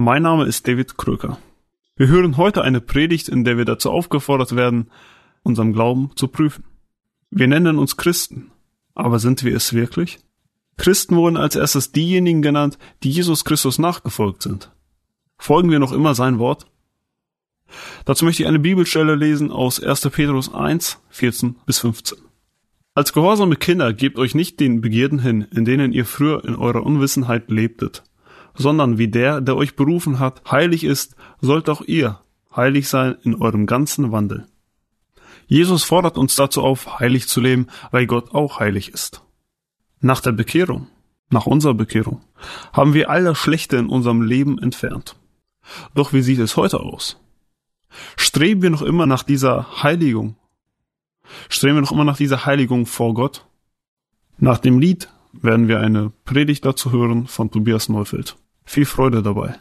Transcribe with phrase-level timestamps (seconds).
[0.00, 1.40] Mein Name ist David Kröker.
[1.96, 4.92] Wir hören heute eine Predigt, in der wir dazu aufgefordert werden,
[5.42, 6.62] unserem Glauben zu prüfen.
[7.32, 8.52] Wir nennen uns Christen,
[8.94, 10.20] aber sind wir es wirklich?
[10.76, 14.70] Christen wurden als erstes diejenigen genannt, die Jesus Christus nachgefolgt sind.
[15.36, 16.66] Folgen wir noch immer sein Wort?
[18.04, 20.10] Dazu möchte ich eine Bibelstelle lesen aus 1.
[20.10, 22.18] Petrus 1, 14 bis 15.
[22.94, 26.86] Als gehorsame Kinder gebt euch nicht den Begierden hin, in denen ihr früher in eurer
[26.86, 28.04] Unwissenheit lebtet,
[28.58, 32.20] sondern wie der, der euch berufen hat, heilig ist, sollt auch ihr
[32.54, 34.46] heilig sein in eurem ganzen Wandel.
[35.46, 39.22] Jesus fordert uns dazu auf, heilig zu leben, weil Gott auch heilig ist.
[40.00, 40.88] Nach der Bekehrung,
[41.30, 42.20] nach unserer Bekehrung,
[42.72, 45.16] haben wir all das Schlechte in unserem Leben entfernt.
[45.94, 47.18] Doch wie sieht es heute aus?
[48.16, 50.36] Streben wir noch immer nach dieser Heiligung
[51.48, 53.46] streben wir noch immer nach dieser Heiligung vor Gott.
[54.38, 58.36] Nach dem Lied werden wir eine Predigt dazu hören von Tobias Neufeld.
[58.68, 59.58] Viel Freude dabei.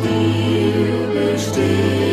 [0.00, 2.07] dir besteht.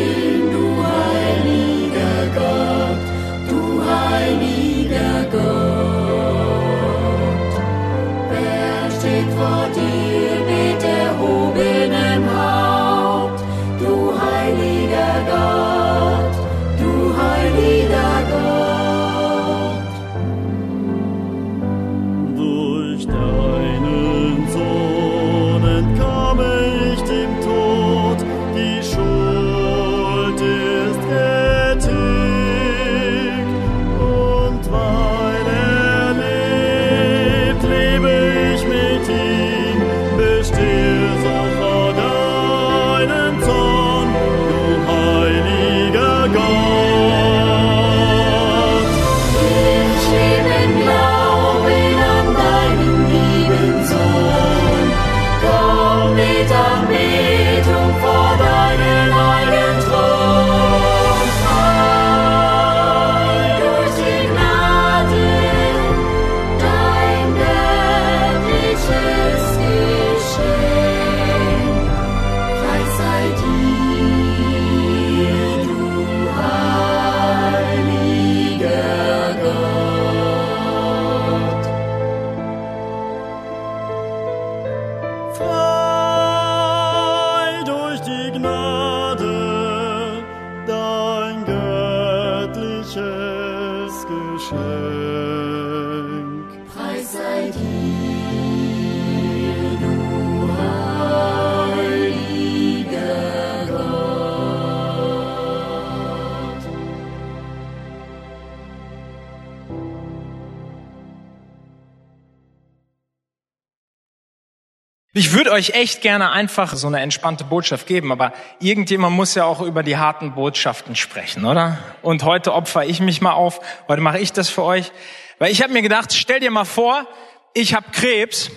[115.36, 119.60] Würde euch echt gerne einfach so eine entspannte Botschaft geben, aber irgendjemand muss ja auch
[119.60, 121.76] über die harten Botschaften sprechen, oder?
[122.00, 124.92] Und heute opfer ich mich mal auf, heute mache ich das für euch,
[125.38, 127.06] weil ich habe mir gedacht, stell dir mal vor,
[127.52, 128.50] ich habe Krebs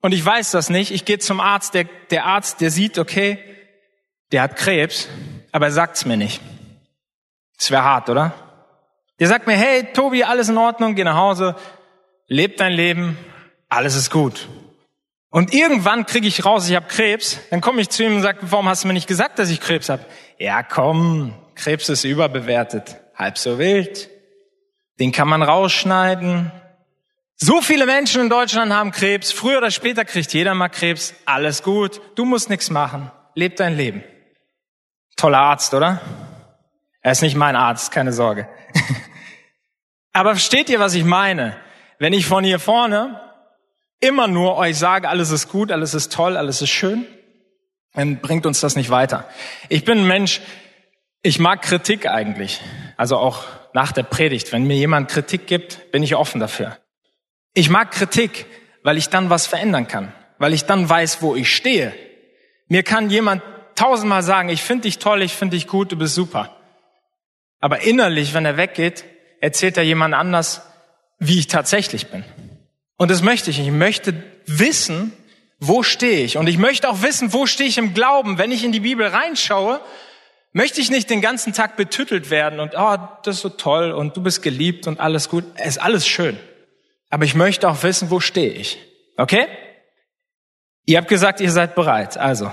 [0.00, 3.38] und ich weiß das nicht, ich gehe zum Arzt, der, der Arzt, der sieht, okay,
[4.30, 5.08] der hat Krebs,
[5.50, 6.40] aber er sagt's mir nicht.
[7.58, 8.32] Das wäre hart, oder?
[9.18, 11.56] Der sagt mir, hey, Tobi, alles in Ordnung, geh nach Hause,
[12.28, 13.18] leb dein Leben,
[13.68, 14.48] alles ist gut.
[15.32, 17.40] Und irgendwann kriege ich raus, ich habe Krebs.
[17.48, 19.60] Dann komme ich zu ihm und sage, warum hast du mir nicht gesagt, dass ich
[19.60, 20.04] Krebs habe?
[20.38, 23.00] Ja, komm, Krebs ist überbewertet.
[23.16, 24.10] Halb so wild.
[25.00, 26.52] Den kann man rausschneiden.
[27.36, 29.32] So viele Menschen in Deutschland haben Krebs.
[29.32, 31.14] Früher oder später kriegt jeder mal Krebs.
[31.24, 32.02] Alles gut.
[32.14, 33.10] Du musst nichts machen.
[33.34, 34.04] Leb dein Leben.
[35.16, 36.02] Toller Arzt, oder?
[37.00, 38.50] Er ist nicht mein Arzt, keine Sorge.
[40.12, 41.56] Aber versteht ihr, was ich meine?
[41.98, 43.31] Wenn ich von hier vorne
[44.02, 47.06] immer nur euch sage, alles ist gut, alles ist toll, alles ist schön,
[47.94, 49.26] dann bringt uns das nicht weiter.
[49.68, 50.40] Ich bin ein Mensch,
[51.22, 52.60] ich mag Kritik eigentlich.
[52.96, 54.52] Also auch nach der Predigt.
[54.52, 56.78] Wenn mir jemand Kritik gibt, bin ich offen dafür.
[57.54, 58.46] Ich mag Kritik,
[58.82, 60.12] weil ich dann was verändern kann.
[60.38, 61.94] Weil ich dann weiß, wo ich stehe.
[62.66, 63.42] Mir kann jemand
[63.76, 66.56] tausendmal sagen, ich finde dich toll, ich finde dich gut, du bist super.
[67.60, 69.04] Aber innerlich, wenn er weggeht,
[69.40, 70.62] erzählt er jemand anders,
[71.18, 72.24] wie ich tatsächlich bin.
[73.02, 73.58] Und das möchte ich.
[73.58, 74.14] Ich möchte
[74.46, 75.12] wissen,
[75.58, 76.36] wo stehe ich?
[76.36, 78.38] Und ich möchte auch wissen, wo stehe ich im Glauben?
[78.38, 79.80] Wenn ich in die Bibel reinschaue,
[80.52, 84.16] möchte ich nicht den ganzen Tag betüttelt werden und, oh, das ist so toll und
[84.16, 85.42] du bist geliebt und alles gut.
[85.56, 86.38] Es ist alles schön.
[87.10, 88.78] Aber ich möchte auch wissen, wo stehe ich?
[89.16, 89.48] Okay?
[90.86, 92.16] Ihr habt gesagt, ihr seid bereit.
[92.18, 92.52] Also.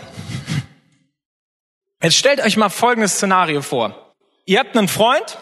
[2.02, 4.16] Jetzt stellt euch mal folgendes Szenario vor.
[4.46, 5.38] Ihr habt einen Freund,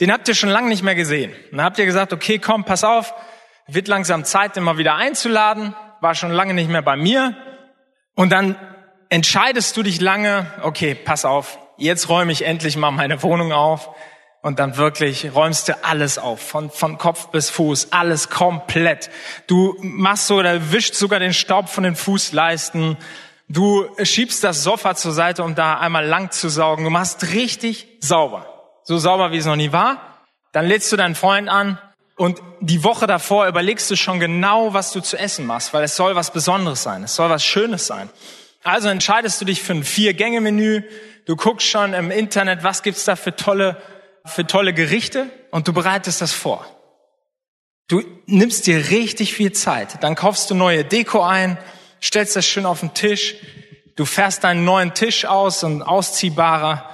[0.00, 1.34] den habt ihr schon lange nicht mehr gesehen.
[1.50, 3.12] Und dann habt ihr gesagt, okay, komm, pass auf,
[3.66, 7.36] wird langsam Zeit, mal wieder einzuladen, war schon lange nicht mehr bei mir.
[8.14, 8.56] Und dann
[9.08, 13.90] entscheidest du dich lange, okay, pass auf, jetzt räume ich endlich mal meine Wohnung auf.
[14.42, 19.10] Und dann wirklich räumst du alles auf, von, von Kopf bis Fuß, alles komplett.
[19.46, 22.98] Du machst so oder wischst sogar den Staub von den Fußleisten.
[23.48, 26.84] Du schiebst das Sofa zur Seite, um da einmal lang zu saugen.
[26.84, 28.46] Du machst richtig sauber.
[28.82, 30.20] So sauber, wie es noch nie war.
[30.52, 31.78] Dann lädst du deinen Freund an
[32.16, 35.96] und die Woche davor überlegst du schon genau, was du zu essen machst, weil es
[35.96, 38.08] soll was Besonderes sein, es soll was Schönes sein.
[38.62, 40.84] Also entscheidest du dich für ein Vier-Gänge-Menü,
[41.26, 43.82] du guckst schon im Internet, was gibt's da für tolle,
[44.24, 46.64] für tolle Gerichte und du bereitest das vor.
[47.88, 51.58] Du nimmst dir richtig viel Zeit, dann kaufst du neue Deko ein,
[52.00, 53.34] stellst das schön auf den Tisch,
[53.96, 56.88] du fährst deinen neuen Tisch aus, und ausziehbarer,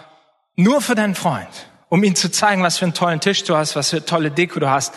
[0.56, 3.76] nur für deinen Freund um ihm zu zeigen, was für einen tollen Tisch du hast,
[3.76, 4.94] was für tolle Deko du hast.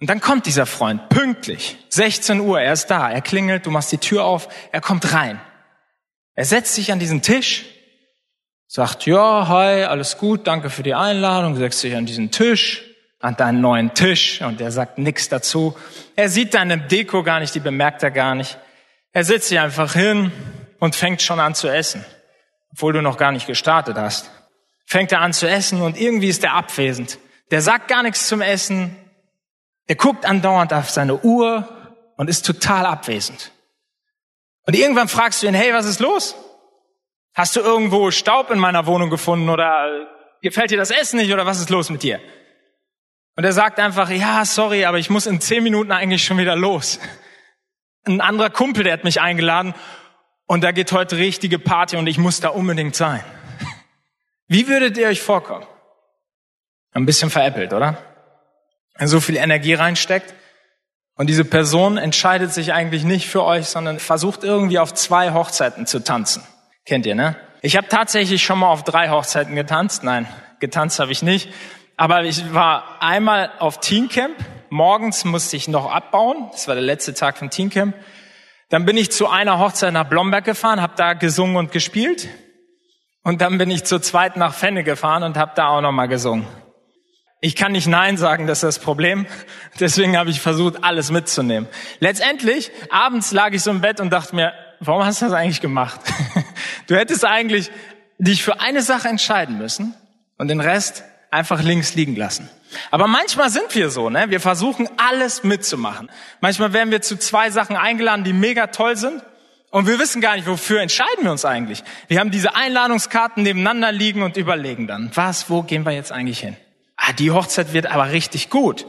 [0.00, 3.92] Und dann kommt dieser Freund pünktlich, 16 Uhr, er ist da, er klingelt, du machst
[3.92, 5.40] die Tür auf, er kommt rein.
[6.34, 7.64] Er setzt sich an diesen Tisch,
[8.68, 12.84] sagt, ja, hi, alles gut, danke für die Einladung, setzt sich an diesen Tisch,
[13.18, 15.76] an deinen neuen Tisch und er sagt nichts dazu.
[16.14, 18.58] Er sieht deine Deko gar nicht, die bemerkt er gar nicht.
[19.12, 20.30] Er setzt sich einfach hin
[20.78, 22.04] und fängt schon an zu essen,
[22.70, 24.30] obwohl du noch gar nicht gestartet hast
[24.86, 27.18] fängt er an zu essen und irgendwie ist er abwesend.
[27.50, 28.96] Der sagt gar nichts zum Essen.
[29.88, 31.68] Der guckt andauernd auf seine Uhr
[32.16, 33.52] und ist total abwesend.
[34.64, 36.34] Und irgendwann fragst du ihn, hey, was ist los?
[37.34, 40.08] Hast du irgendwo Staub in meiner Wohnung gefunden oder
[40.40, 42.20] gefällt dir das Essen nicht oder was ist los mit dir?
[43.36, 46.56] Und er sagt einfach, ja, sorry, aber ich muss in zehn Minuten eigentlich schon wieder
[46.56, 46.98] los.
[48.04, 49.74] Ein anderer Kumpel, der hat mich eingeladen
[50.46, 53.22] und da geht heute richtige Party und ich muss da unbedingt sein.
[54.48, 55.66] Wie würdet ihr euch vorkommen?
[56.92, 57.98] Ein bisschen veräppelt, oder?
[58.94, 60.32] Wenn so viel Energie reinsteckt
[61.16, 65.86] und diese Person entscheidet sich eigentlich nicht für euch, sondern versucht irgendwie auf zwei Hochzeiten
[65.86, 66.42] zu tanzen.
[66.84, 67.36] Kennt ihr, ne?
[67.62, 70.04] Ich habe tatsächlich schon mal auf drei Hochzeiten getanzt.
[70.04, 70.26] Nein,
[70.60, 71.52] getanzt habe ich nicht.
[71.96, 74.36] Aber ich war einmal auf Teencamp.
[74.70, 76.48] Morgens musste ich noch abbauen.
[76.52, 77.94] Das war der letzte Tag vom Teencamp.
[78.68, 82.28] Dann bin ich zu einer Hochzeit nach Blomberg gefahren, habe da gesungen und gespielt.
[83.26, 86.46] Und dann bin ich zur zweiten nach Fenne gefahren und habe da auch nochmal gesungen.
[87.40, 89.26] Ich kann nicht Nein sagen, das ist das Problem.
[89.80, 91.68] Deswegen habe ich versucht, alles mitzunehmen.
[91.98, 95.60] Letztendlich, abends lag ich so im Bett und dachte mir, warum hast du das eigentlich
[95.60, 96.00] gemacht?
[96.86, 97.72] Du hättest eigentlich
[98.18, 99.92] dich für eine Sache entscheiden müssen
[100.38, 101.02] und den Rest
[101.32, 102.48] einfach links liegen lassen.
[102.92, 104.26] Aber manchmal sind wir so, ne?
[104.30, 106.12] Wir versuchen alles mitzumachen.
[106.40, 109.20] Manchmal werden wir zu zwei Sachen eingeladen, die mega toll sind.
[109.76, 111.84] Und wir wissen gar nicht, wofür entscheiden wir uns eigentlich.
[112.08, 116.40] Wir haben diese Einladungskarten nebeneinander liegen und überlegen dann, was, wo gehen wir jetzt eigentlich
[116.40, 116.56] hin?
[116.96, 118.86] Ah, die Hochzeit wird aber richtig gut.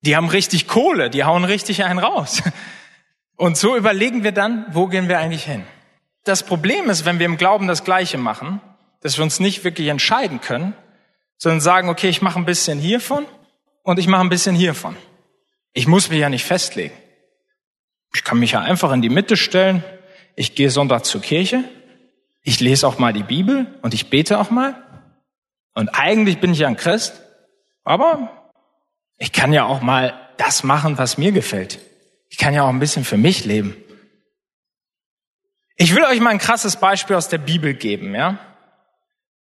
[0.00, 2.42] Die haben richtig Kohle, die hauen richtig einen raus.
[3.36, 5.62] Und so überlegen wir dann, wo gehen wir eigentlich hin?
[6.24, 8.60] Das Problem ist, wenn wir im Glauben das Gleiche machen,
[9.02, 10.74] dass wir uns nicht wirklich entscheiden können,
[11.36, 13.24] sondern sagen, okay, ich mache ein bisschen hiervon
[13.84, 14.96] und ich mache ein bisschen hiervon.
[15.74, 16.96] Ich muss mich ja nicht festlegen.
[18.12, 19.84] Ich kann mich ja einfach in die Mitte stellen.
[20.38, 21.64] Ich gehe Sonntag zur Kirche.
[22.42, 24.80] Ich lese auch mal die Bibel und ich bete auch mal.
[25.74, 27.20] Und eigentlich bin ich ja ein Christ.
[27.82, 28.52] Aber
[29.16, 31.80] ich kann ja auch mal das machen, was mir gefällt.
[32.28, 33.76] Ich kann ja auch ein bisschen für mich leben.
[35.74, 38.38] Ich will euch mal ein krasses Beispiel aus der Bibel geben, ja?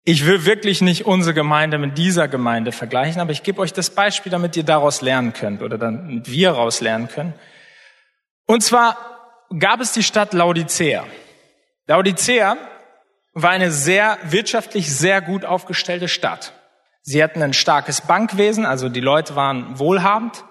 [0.04, 3.92] Ich will wirklich nicht unsere Gemeinde mit dieser Gemeinde vergleichen, aber ich gebe euch das
[3.92, 7.36] Beispiel, damit ihr daraus lernen könnt oder dann wir daraus lernen können.
[8.48, 9.17] Und zwar
[9.58, 11.06] gab es die Stadt Laodicea.
[11.88, 12.58] Laodicea
[13.34, 16.54] war eine sehr wirtschaftlich sehr gut aufgestellte Stadt.
[17.02, 20.44] Sie hatten ein starkes Bankwesen, also die Leute waren wohlhabend.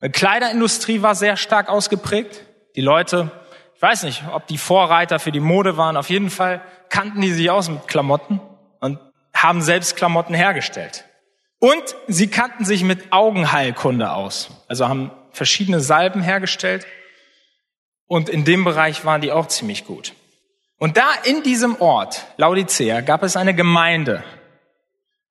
[0.00, 2.44] Eine Kleiderindustrie war sehr stark ausgeprägt.
[2.76, 3.30] Die Leute,
[3.74, 7.32] ich weiß nicht, ob die Vorreiter für die Mode waren, auf jeden Fall kannten die
[7.32, 8.40] sich aus mit Klamotten
[8.80, 8.98] und
[9.34, 11.04] haben selbst Klamotten hergestellt.
[11.58, 14.50] Und sie kannten sich mit Augenheilkunde aus.
[14.68, 16.86] Also haben verschiedene Salben hergestellt.
[18.12, 20.12] Und in dem Bereich waren die auch ziemlich gut.
[20.76, 24.22] Und da in diesem Ort, Laodicea, gab es eine Gemeinde.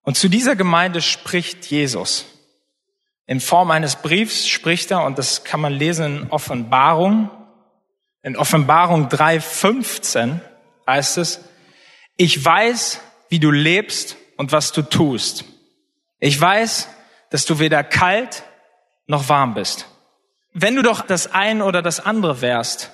[0.02, 2.26] Und zu dieser Gemeinde spricht Jesus.
[3.28, 7.30] In Form eines Briefs spricht er, und das kann man lesen in Offenbarung.
[8.24, 10.40] In Offenbarung 3.15
[10.88, 11.42] heißt es,
[12.18, 15.46] ich weiß, wie du lebst und was du tust.
[16.18, 16.90] Ich weiß,
[17.30, 18.42] dass du weder kalt
[19.06, 19.86] noch warm bist.
[20.54, 22.92] Wenn du doch das eine oder das andere wärst,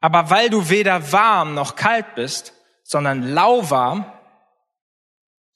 [0.00, 4.10] aber weil du weder warm noch kalt bist, sondern lauwarm,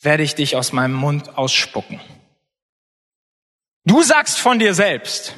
[0.00, 2.00] werde ich dich aus meinem Mund ausspucken.
[3.84, 5.34] Du sagst von dir selbst,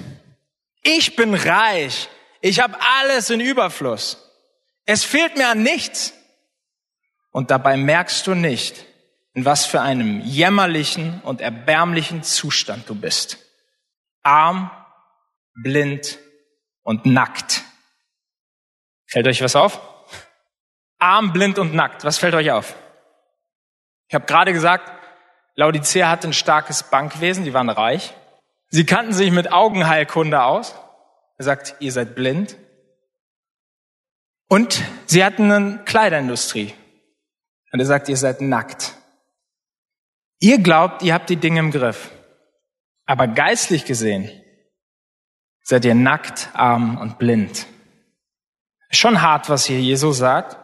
[0.83, 2.09] ich bin reich,
[2.41, 4.29] ich habe alles in Überfluss,
[4.85, 6.15] es fehlt mir an nichts.
[7.31, 8.87] Und dabei merkst du nicht,
[9.35, 13.39] in was für einem jämmerlichen und erbärmlichen Zustand du bist.
[14.23, 14.71] Arm,
[15.63, 16.19] blind
[16.83, 17.63] und nackt.
[19.07, 19.81] Fällt euch was auf?
[20.99, 22.05] Arm, blind und nackt.
[22.05, 22.75] Was fällt euch auf?
[24.09, 24.91] Ich habe gerade gesagt,
[25.55, 28.15] Laodicea hatte ein starkes Bankwesen, die waren reich.
[28.71, 30.75] Sie kannten sich mit Augenheilkunde aus.
[31.37, 32.57] Er sagt, ihr seid blind.
[34.49, 36.75] Und sie hatten eine Kleiderindustrie.
[37.73, 38.95] Und er sagt, ihr seid nackt.
[40.41, 42.11] Ihr glaubt, ihr habt die Dinge im Griff.
[43.07, 44.31] Aber geistlich gesehen
[45.69, 47.67] seid ihr nackt, arm und blind.
[48.89, 50.57] Schon hart, was hier Jesus sagt.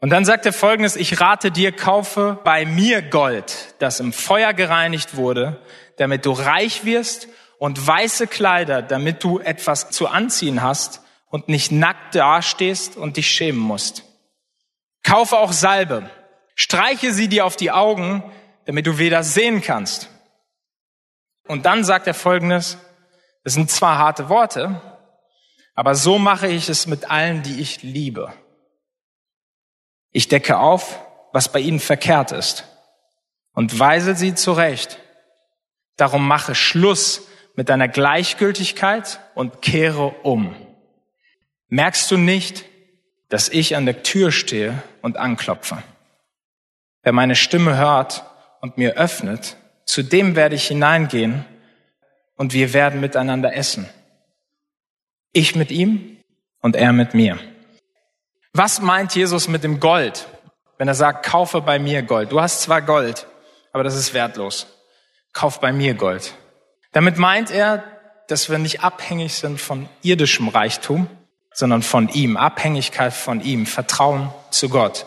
[0.00, 4.52] Und dann sagt er folgendes, ich rate dir, kaufe bei mir Gold, das im Feuer
[4.52, 5.64] gereinigt wurde,
[5.96, 11.00] damit du reich wirst und weiße Kleider, damit du etwas zu anziehen hast
[11.30, 14.04] und nicht nackt dastehst und dich schämen musst.
[15.04, 16.10] Kaufe auch Salbe,
[16.54, 18.22] streiche sie dir auf die Augen,
[18.66, 20.10] damit du weder sehen kannst.
[21.48, 22.76] Und dann sagt er folgendes,
[23.46, 24.80] das sind zwar harte Worte,
[25.76, 28.32] aber so mache ich es mit allen, die ich liebe.
[30.10, 31.00] Ich decke auf,
[31.32, 32.64] was bei ihnen verkehrt ist
[33.54, 34.98] und weise sie zurecht.
[35.94, 40.56] Darum mache Schluss mit deiner Gleichgültigkeit und kehre um.
[41.68, 42.64] Merkst du nicht,
[43.28, 45.84] dass ich an der Tür stehe und anklopfe?
[47.04, 48.24] Wer meine Stimme hört
[48.60, 51.44] und mir öffnet, zu dem werde ich hineingehen
[52.36, 53.88] und wir werden miteinander essen.
[55.32, 56.18] Ich mit ihm
[56.60, 57.38] und er mit mir.
[58.52, 60.26] Was meint Jesus mit dem Gold,
[60.78, 62.32] wenn er sagt, kaufe bei mir Gold?
[62.32, 63.26] Du hast zwar Gold,
[63.72, 64.66] aber das ist wertlos.
[65.32, 66.34] Kauf bei mir Gold.
[66.92, 67.84] Damit meint er,
[68.28, 71.08] dass wir nicht abhängig sind von irdischem Reichtum,
[71.52, 75.06] sondern von ihm, Abhängigkeit von ihm, Vertrauen zu Gott.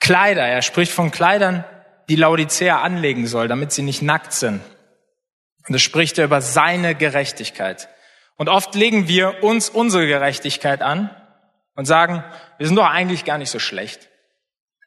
[0.00, 1.64] Kleider, er spricht von Kleidern,
[2.08, 4.60] die Laodicea anlegen soll, damit sie nicht nackt sind,
[5.68, 7.88] und es spricht er über seine Gerechtigkeit.
[8.36, 11.10] Und oft legen wir uns unsere Gerechtigkeit an
[11.76, 12.24] und sagen,
[12.58, 14.08] wir sind doch eigentlich gar nicht so schlecht.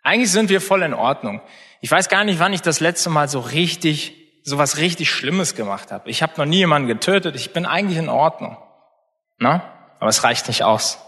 [0.04, 1.42] Eigentlich sind wir voll in Ordnung.
[1.82, 5.56] Ich weiß gar nicht, wann ich das letzte Mal so richtig, so was richtig Schlimmes
[5.56, 6.10] gemacht habe.
[6.10, 7.36] Ich habe noch nie jemanden getötet.
[7.36, 8.58] Ich bin eigentlich in Ordnung.
[9.38, 9.74] Na?
[10.00, 11.00] Aber es reicht nicht aus.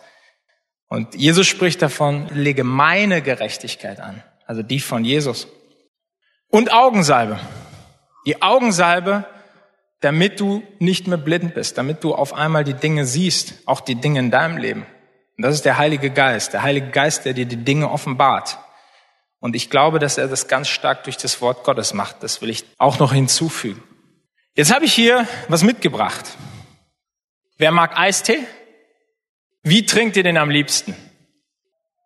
[0.88, 4.23] Und Jesus spricht davon, lege meine Gerechtigkeit an.
[4.45, 5.47] Also die von Jesus.
[6.49, 7.39] Und Augensalbe.
[8.25, 9.25] Die Augensalbe
[10.01, 13.96] damit du nicht mehr blind bist, damit du auf einmal die Dinge siehst, auch die
[13.96, 14.86] Dinge in deinem Leben.
[15.38, 18.58] Und das ist der Heilige Geist, der Heilige Geist, der dir die Dinge offenbart.
[19.39, 22.24] Und ich glaube, dass er das ganz stark durch das Wort Gottes macht.
[22.24, 23.82] Das will ich auch noch hinzufügen.
[24.56, 26.25] Jetzt habe ich hier was mitgebracht.
[27.58, 28.39] Wer mag Eistee?
[29.63, 30.96] Wie trinkt ihr den am liebsten?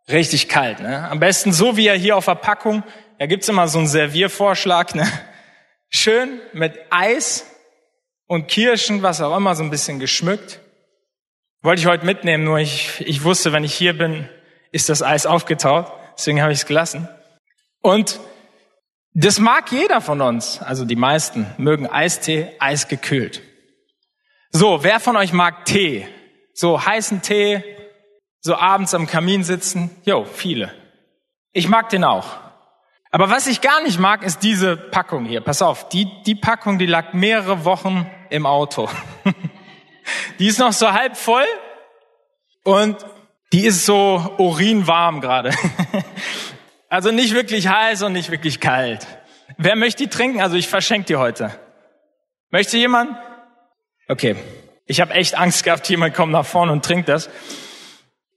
[0.10, 1.10] Richtig kalt, ne?
[1.10, 2.84] Am besten so wie er hier auf der Packung.
[3.20, 5.08] Da gibt's immer so einen Serviervorschlag, ne?
[5.90, 7.46] Schön mit Eis
[8.28, 10.60] und Kirschen, was auch immer, so ein bisschen geschmückt.
[11.62, 14.28] Wollte ich heute mitnehmen, nur ich, ich wusste, wenn ich hier bin,
[14.72, 15.92] ist das Eis aufgetaut.
[16.18, 17.08] Deswegen habe ich es gelassen.
[17.82, 18.20] Und
[19.14, 23.42] das mag jeder von uns, also die meisten mögen Eistee, eisgekühlt.
[24.52, 26.08] So, wer von euch mag Tee?
[26.54, 27.64] So heißen Tee,
[28.40, 29.90] so abends am Kamin sitzen?
[30.04, 30.74] Jo, viele.
[31.52, 32.43] Ich mag den auch.
[33.14, 35.40] Aber was ich gar nicht mag, ist diese Packung hier.
[35.40, 38.90] Pass auf, die, die Packung, die lag mehrere Wochen im Auto.
[40.40, 41.46] die ist noch so halb voll
[42.64, 42.98] und
[43.52, 45.52] die ist so urinwarm gerade.
[46.90, 49.06] also nicht wirklich heiß und nicht wirklich kalt.
[49.58, 50.42] Wer möchte die trinken?
[50.42, 51.52] Also ich verschenke die heute.
[52.50, 53.16] Möchte jemand?
[54.08, 54.36] Okay.
[54.88, 57.30] Ich habe echt Angst gehabt, jemand kommt nach vorne und trinkt das.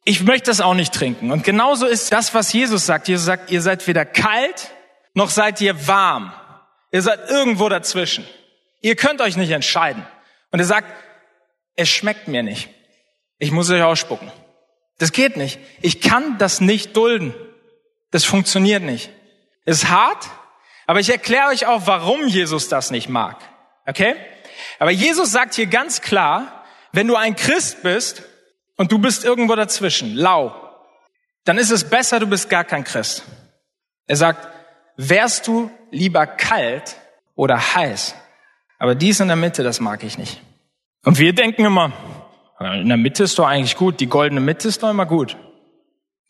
[0.09, 1.33] Ich möchte das auch nicht trinken.
[1.33, 3.09] Und genauso ist das, was Jesus sagt.
[3.09, 4.71] Jesus sagt, ihr seid weder kalt,
[5.15, 6.33] noch seid ihr warm.
[6.93, 8.25] Ihr seid irgendwo dazwischen.
[8.81, 10.07] Ihr könnt euch nicht entscheiden.
[10.53, 10.87] Und er sagt,
[11.75, 12.69] es schmeckt mir nicht.
[13.39, 14.31] Ich muss euch ausspucken.
[14.99, 15.59] Das geht nicht.
[15.83, 17.35] Ich kann das nicht dulden.
[18.13, 19.11] Das funktioniert nicht.
[19.65, 20.29] Es ist hart,
[20.87, 23.39] aber ich erkläre euch auch, warum Jesus das nicht mag.
[23.87, 24.15] Okay?
[24.79, 28.23] Aber Jesus sagt hier ganz klar, wenn du ein Christ bist
[28.77, 30.55] und du bist irgendwo dazwischen, lau,
[31.45, 33.25] dann ist es besser, du bist gar kein Christ.
[34.07, 34.49] Er sagt,
[34.97, 36.97] wärst du lieber kalt
[37.35, 38.15] oder heiß?
[38.79, 40.43] Aber dies in der Mitte, das mag ich nicht.
[41.05, 41.93] Und wir denken immer,
[42.61, 45.37] in der Mitte ist doch eigentlich gut, die goldene Mitte ist doch immer gut.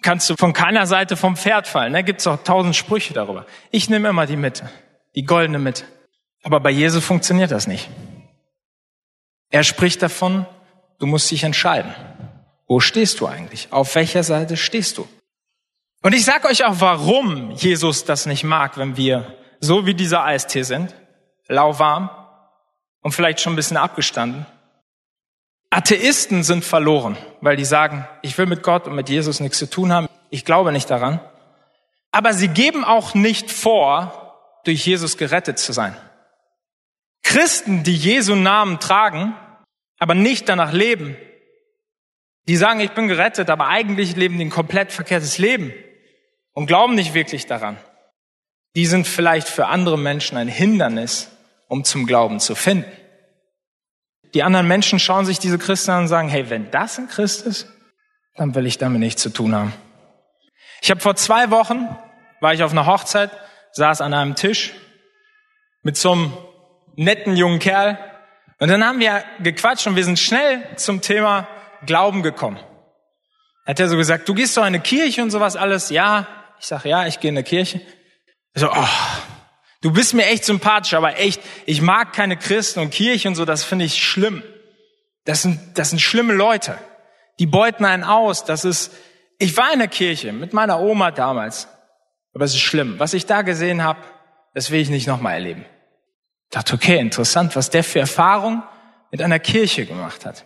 [0.02, 2.04] Kannst du von keiner Seite vom Pferd fallen, da ne?
[2.04, 3.46] gibt's auch tausend Sprüche darüber.
[3.70, 4.68] Ich nehme immer die Mitte,
[5.14, 5.84] die goldene Mitte.
[6.42, 7.88] Aber bei Jesus funktioniert das nicht.
[9.50, 10.46] Er spricht davon,
[10.98, 11.94] du musst dich entscheiden.
[12.66, 13.72] Wo stehst du eigentlich?
[13.72, 15.08] Auf welcher Seite stehst du?
[16.02, 20.24] Und ich sage euch auch, warum Jesus das nicht mag, wenn wir so wie dieser
[20.24, 20.94] Eistee sind,
[21.48, 22.10] lauwarm
[23.02, 24.46] und vielleicht schon ein bisschen abgestanden.
[25.70, 29.68] Atheisten sind verloren, weil die sagen, ich will mit Gott und mit Jesus nichts zu
[29.68, 30.08] tun haben.
[30.30, 31.20] Ich glaube nicht daran.
[32.12, 35.96] Aber sie geben auch nicht vor, durch Jesus gerettet zu sein.
[37.22, 39.34] Christen, die Jesu Namen tragen,
[39.98, 41.16] aber nicht danach leben,
[42.48, 45.72] die sagen, ich bin gerettet, aber eigentlich leben die ein komplett verkehrtes Leben
[46.52, 47.76] und glauben nicht wirklich daran.
[48.76, 51.30] Die sind vielleicht für andere Menschen ein Hindernis,
[51.68, 52.90] um zum Glauben zu finden.
[54.34, 57.46] Die anderen Menschen schauen sich diese Christen an und sagen, hey, wenn das ein Christ
[57.46, 57.68] ist,
[58.34, 59.72] dann will ich damit nichts zu tun haben.
[60.82, 61.88] Ich habe vor zwei Wochen,
[62.40, 63.30] war ich auf einer Hochzeit,
[63.72, 64.74] saß an einem Tisch
[65.82, 66.32] mit so einem
[66.96, 67.98] netten jungen Kerl
[68.58, 71.48] und dann haben wir gequatscht und wir sind schnell zum Thema
[71.86, 72.58] Glauben gekommen.
[73.66, 75.90] Hat er so gesagt, du gehst doch in eine Kirche und sowas alles?
[75.90, 76.26] Ja.
[76.60, 77.80] Ich sage, ja, ich gehe in eine Kirche.
[78.54, 78.88] so, oh,
[79.82, 83.44] du bist mir echt sympathisch, aber echt, ich mag keine Christen und Kirche und so,
[83.44, 84.42] das finde ich schlimm.
[85.24, 86.78] Das sind, das sind schlimme Leute.
[87.38, 88.44] Die beuten einen aus.
[88.44, 88.92] Das ist,
[89.38, 91.68] ich war in der Kirche mit meiner Oma damals.
[92.32, 92.98] Aber es ist schlimm.
[92.98, 94.00] Was ich da gesehen habe,
[94.54, 95.66] das will ich nicht nochmal erleben.
[96.44, 98.62] Ich dachte, okay, interessant, was der für Erfahrung
[99.10, 100.44] mit einer Kirche gemacht hat.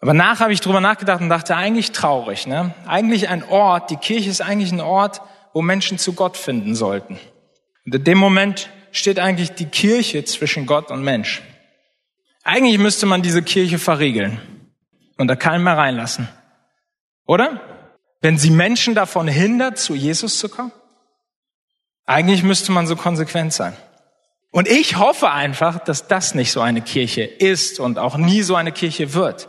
[0.00, 2.74] Aber nach habe ich drüber nachgedacht und dachte, eigentlich traurig, ne?
[2.86, 5.20] Eigentlich ein Ort, die Kirche ist eigentlich ein Ort,
[5.52, 7.18] wo Menschen zu Gott finden sollten.
[7.84, 11.42] Und in dem Moment steht eigentlich die Kirche zwischen Gott und Mensch.
[12.44, 14.40] Eigentlich müsste man diese Kirche verriegeln
[15.16, 16.28] und da keinen mehr reinlassen.
[17.26, 17.60] Oder?
[18.20, 20.72] Wenn sie Menschen davon hindert, zu Jesus zu kommen?
[22.06, 23.76] Eigentlich müsste man so konsequent sein.
[24.50, 28.54] Und ich hoffe einfach, dass das nicht so eine Kirche ist und auch nie so
[28.54, 29.48] eine Kirche wird,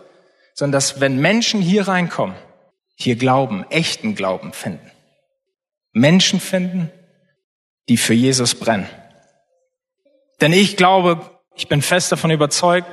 [0.59, 2.35] sondern dass wenn Menschen hier reinkommen,
[2.95, 4.91] hier Glauben, echten Glauben finden.
[5.93, 6.91] Menschen finden,
[7.87, 8.89] die für Jesus brennen.
[10.41, 11.21] Denn ich glaube,
[11.55, 12.89] ich bin fest davon überzeugt,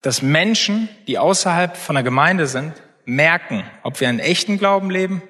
[0.00, 2.72] dass Menschen, die außerhalb von der Gemeinde sind,
[3.04, 5.20] merken, ob wir einen echten Glauben leben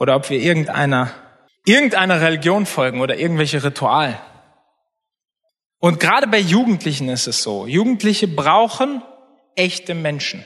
[0.00, 1.14] oder ob wir irgendeiner,
[1.66, 4.16] irgendeiner Religion folgen oder irgendwelche Ritualen.
[5.78, 7.64] Und gerade bei Jugendlichen ist es so.
[7.68, 9.02] Jugendliche brauchen
[9.58, 10.44] echte Menschen.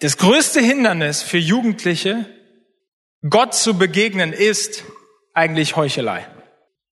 [0.00, 2.26] Das größte Hindernis für Jugendliche,
[3.28, 4.84] Gott zu begegnen, ist
[5.34, 6.26] eigentlich Heuchelei.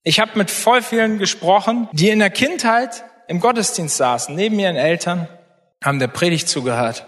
[0.03, 4.75] Ich habe mit voll vielen gesprochen, die in der Kindheit im Gottesdienst saßen, neben ihren
[4.75, 5.27] Eltern,
[5.83, 7.05] haben der Predigt zugehört.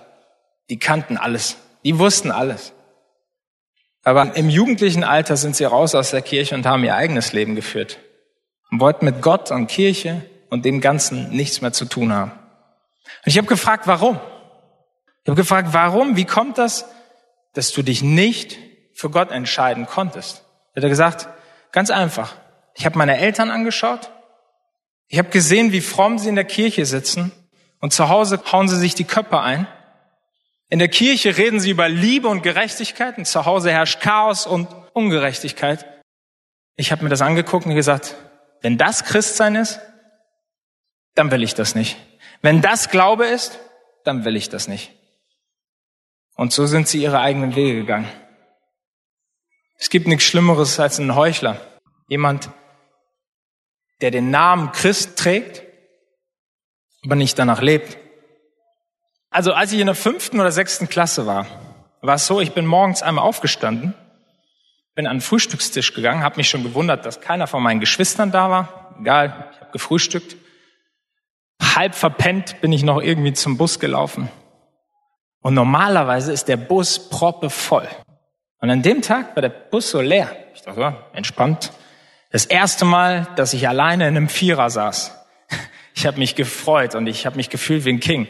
[0.69, 1.57] Die kannten alles.
[1.83, 2.73] Die wussten alles.
[4.03, 7.55] Aber im jugendlichen Alter sind sie raus aus der Kirche und haben ihr eigenes Leben
[7.55, 7.99] geführt
[8.71, 12.31] und wollten mit Gott und Kirche und dem Ganzen nichts mehr zu tun haben.
[13.25, 14.19] Und ich habe gefragt, warum?
[15.23, 16.15] Ich habe gefragt, warum?
[16.15, 16.85] Wie kommt das,
[17.53, 18.57] dass du dich nicht
[18.93, 20.43] für Gott entscheiden konntest?
[20.73, 21.27] Er hat gesagt,
[21.71, 22.35] ganz einfach.
[22.75, 24.11] Ich habe meine Eltern angeschaut.
[25.07, 27.31] Ich habe gesehen, wie fromm sie in der Kirche sitzen
[27.79, 29.67] und zu Hause hauen sie sich die Köpfe ein.
[30.69, 34.67] In der Kirche reden sie über Liebe und Gerechtigkeit und zu Hause herrscht Chaos und
[34.93, 35.85] Ungerechtigkeit.
[36.75, 38.15] Ich habe mir das angeguckt und gesagt,
[38.61, 39.79] wenn das Christsein ist,
[41.13, 41.97] dann will ich das nicht.
[42.43, 43.57] Wenn das Glaube ist,
[44.03, 44.91] dann will ich das nicht.
[46.35, 48.11] Und so sind sie ihre eigenen Wege gegangen.
[49.77, 51.59] Es gibt nichts Schlimmeres als einen Heuchler.
[52.09, 52.49] Jemand,
[54.01, 55.63] der den Namen Christ trägt,
[57.05, 57.97] aber nicht danach lebt.
[59.29, 61.47] Also als ich in der fünften oder sechsten Klasse war,
[62.01, 63.93] war es so, ich bin morgens einmal aufgestanden,
[64.95, 68.49] bin an den Frühstückstisch gegangen, habe mich schon gewundert, dass keiner von meinen Geschwistern da
[68.49, 68.95] war.
[68.99, 70.42] Egal, ich habe gefrühstückt.
[71.63, 74.29] Halb verpennt bin ich noch irgendwie zum Bus gelaufen.
[75.41, 77.87] Und normalerweise ist der Bus proppe voll.
[78.59, 80.35] Und an dem Tag war der Bus so leer.
[80.53, 81.73] Ich dachte, ja, entspannt.
[82.31, 85.19] Das erste Mal, dass ich alleine in einem Vierer saß.
[85.95, 88.27] Ich habe mich gefreut und ich habe mich gefühlt wie ein King.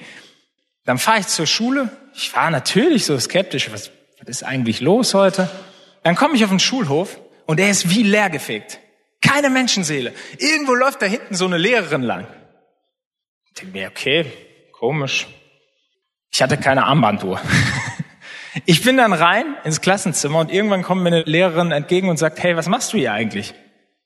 [0.84, 1.90] Dann fahre ich zur Schule.
[2.14, 3.72] Ich war natürlich so skeptisch.
[3.72, 5.50] Was, was ist eigentlich los heute?
[6.04, 8.80] Dann komme ich auf den Schulhof und er ist wie leergefegt.
[9.22, 10.12] Keine Menschenseele.
[10.40, 12.28] Irgendwo läuft da hinten so eine Lehrerin lang.
[13.56, 14.26] Ich denke mir, okay,
[14.72, 15.28] komisch.
[16.32, 17.40] Ich hatte keine Armbanduhr.
[18.66, 22.42] Ich bin dann rein ins Klassenzimmer und irgendwann kommt mir eine Lehrerin entgegen und sagt,
[22.44, 23.56] hey, was machst du hier eigentlich?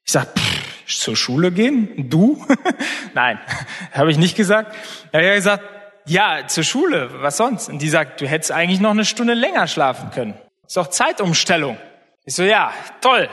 [0.05, 2.09] Ich sag, pff, zur Schule gehen?
[2.09, 2.47] Du?
[3.13, 3.41] Nein,
[3.91, 4.73] habe ich nicht gesagt.
[5.11, 5.63] Er hat gesagt,
[6.05, 7.67] ja, zur Schule, was sonst?
[7.67, 10.35] Und die sagt, du hättest eigentlich noch eine Stunde länger schlafen können.
[10.65, 11.77] Ist doch Zeitumstellung.
[12.23, 13.27] Ich so, ja, toll.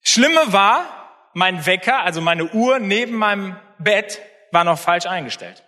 [0.00, 0.84] Schlimme war,
[1.34, 4.20] mein Wecker, also meine Uhr neben meinem Bett,
[4.52, 5.62] war noch falsch eingestellt.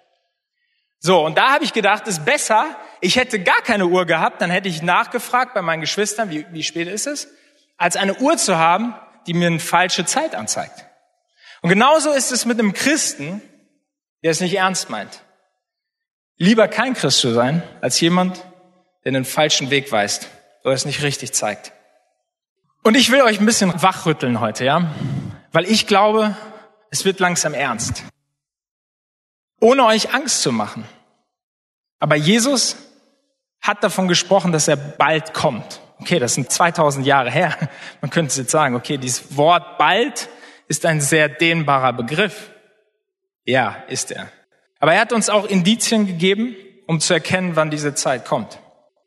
[1.01, 2.65] So, und da habe ich gedacht, ist besser,
[3.01, 6.63] ich hätte gar keine Uhr gehabt, dann hätte ich nachgefragt bei meinen Geschwistern, wie, wie
[6.63, 7.29] spät ist es,
[7.77, 8.95] als eine Uhr zu haben,
[9.27, 10.87] die mir eine falsche Zeit anzeigt.
[11.61, 13.43] Und genauso ist es mit einem Christen,
[14.23, 15.23] der es nicht ernst meint.
[16.37, 18.43] Lieber kein Christ zu sein, als jemand,
[19.05, 20.29] der den falschen Weg weist
[20.63, 21.73] oder es nicht richtig zeigt.
[22.83, 24.91] Und ich will euch ein bisschen wachrütteln heute, ja?
[25.53, 26.37] Weil ich glaube,
[26.91, 28.05] es wird langsam ernst
[29.65, 30.85] ohne euch Angst zu machen.
[31.99, 32.77] Aber Jesus
[33.63, 35.81] hat davon gesprochen, dass er bald kommt.
[36.01, 37.57] Okay, das sind 2000 Jahre her.
[38.03, 40.29] Man könnte jetzt sagen, okay, dieses Wort bald
[40.69, 42.51] ist ein sehr dehnbarer Begriff.
[43.47, 44.31] Ja, ist er.
[44.81, 46.55] Aber er hat uns auch Indizien gegeben,
[46.87, 48.59] um zu erkennen, wann diese Zeit kommt.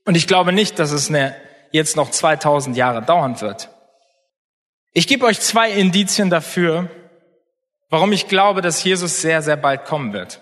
[0.06, 1.36] Und ich glaube nicht, dass es eine,
[1.72, 3.70] jetzt noch 2000 Jahre dauern wird.
[4.94, 6.90] Ich gebe euch zwei Indizien dafür,
[7.90, 10.42] warum ich glaube, dass Jesus sehr, sehr bald kommen wird.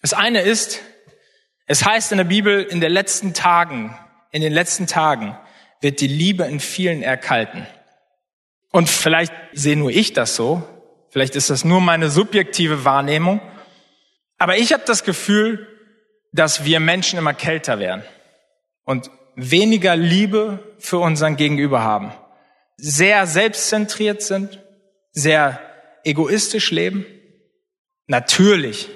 [0.00, 0.80] Das eine ist,
[1.66, 3.96] es heißt in der Bibel, in den letzten Tagen,
[4.32, 5.38] in den letzten Tagen
[5.80, 7.66] wird die Liebe in vielen erkalten.
[8.70, 10.62] Und vielleicht sehe nur ich das so,
[11.10, 13.40] vielleicht ist das nur meine subjektive Wahrnehmung,
[14.38, 15.66] aber ich habe das Gefühl,
[16.32, 18.04] dass wir Menschen immer kälter werden
[18.84, 22.12] und weniger Liebe für unseren Gegenüber haben,
[22.76, 24.62] sehr selbstzentriert sind,
[25.12, 25.60] sehr
[26.04, 27.04] egoistisch leben.
[28.06, 28.88] Natürlich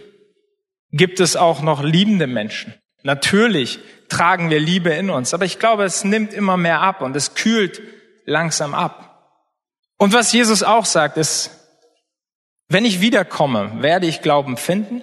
[0.95, 2.73] gibt es auch noch liebende Menschen.
[3.03, 7.17] Natürlich tragen wir Liebe in uns, aber ich glaube, es nimmt immer mehr ab und
[7.17, 7.83] es kühlt
[8.25, 9.41] langsam ab.
[9.99, 11.51] Und was Jesus auch sagt, ist,
[12.69, 15.03] wenn ich wiederkomme, werde ich Glauben finden?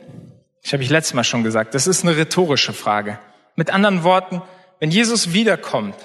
[0.63, 3.19] Ich habe ich letztes Mal schon gesagt, das ist eine rhetorische Frage.
[3.56, 4.41] Mit anderen Worten,
[4.80, 5.95] wenn Jesus wiederkommt,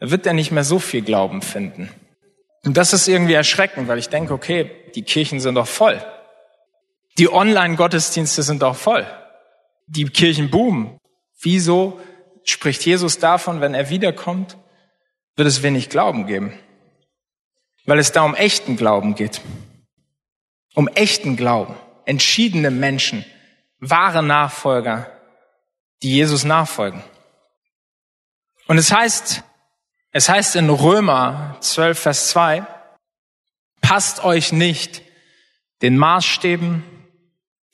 [0.00, 1.90] wird er nicht mehr so viel Glauben finden.
[2.64, 6.02] Und das ist irgendwie erschreckend, weil ich denke, okay, die Kirchen sind doch voll.
[7.18, 9.06] Die Online-Gottesdienste sind auch voll.
[9.86, 10.98] Die Kirchen boomen.
[11.40, 12.00] Wieso
[12.44, 14.56] spricht Jesus davon, wenn er wiederkommt,
[15.36, 16.58] wird es wenig Glauben geben?
[17.84, 19.40] Weil es da um echten Glauben geht.
[20.74, 21.76] Um echten Glauben.
[22.04, 23.24] Entschiedene Menschen.
[23.78, 25.10] Wahre Nachfolger,
[26.02, 27.02] die Jesus nachfolgen.
[28.66, 29.44] Und es heißt,
[30.10, 32.66] es heißt in Römer 12, Vers 2,
[33.82, 35.02] passt euch nicht
[35.82, 36.82] den Maßstäben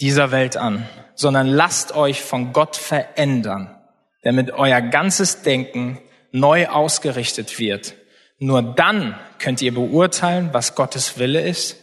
[0.00, 3.76] dieser Welt an, sondern lasst euch von Gott verändern,
[4.22, 5.98] damit euer ganzes Denken
[6.32, 7.94] neu ausgerichtet wird.
[8.38, 11.76] Nur dann könnt ihr beurteilen, was Gottes Wille ist,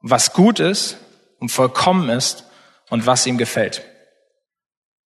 [0.00, 0.98] was gut ist
[1.38, 2.44] und vollkommen ist
[2.90, 3.82] und was ihm gefällt.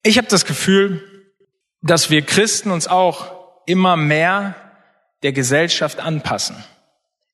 [0.03, 1.03] Ich habe das Gefühl,
[1.83, 3.33] dass wir Christen uns auch
[3.67, 4.55] immer mehr
[5.23, 6.57] der Gesellschaft anpassen,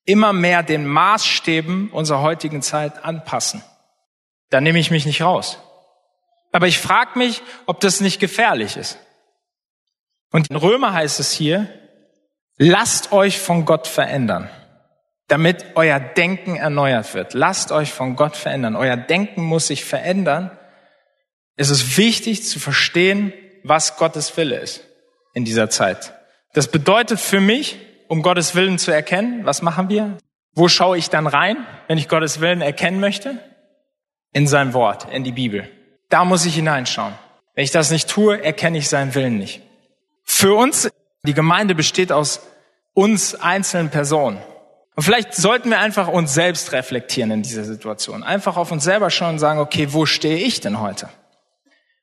[0.05, 3.63] immer mehr den Maßstäben unserer heutigen Zeit anpassen.
[4.51, 5.59] Da nehme ich mich nicht raus.
[6.53, 8.99] Aber ich frage mich, ob das nicht gefährlich ist.
[10.31, 11.69] Und in Römer heißt es hier,
[12.57, 14.51] lasst euch von Gott verändern,
[15.29, 17.35] damit euer Denken erneuert wird.
[17.35, 18.77] Lasst euch von Gott verändern.
[18.77, 20.51] Euer Denken muss sich verändern.
[21.57, 23.33] Es ist wichtig zu verstehen,
[23.63, 24.85] was Gottes Wille ist
[25.35, 26.15] in dieser Zeit.
[26.53, 27.79] Das bedeutet für mich,
[28.09, 30.17] um Gottes Willen zu erkennen, was machen wir?
[30.55, 33.39] Wo schaue ich dann rein, wenn ich Gottes Willen erkennen möchte?
[34.37, 35.67] In sein Wort, in die Bibel.
[36.11, 37.15] Da muss ich hineinschauen.
[37.55, 39.63] Wenn ich das nicht tue, erkenne ich seinen Willen nicht.
[40.25, 40.91] Für uns,
[41.23, 42.43] die Gemeinde besteht aus
[42.93, 44.37] uns einzelnen Personen.
[44.95, 48.23] Und vielleicht sollten wir einfach uns selbst reflektieren in dieser Situation.
[48.23, 51.09] Einfach auf uns selber schauen und sagen, okay, wo stehe ich denn heute?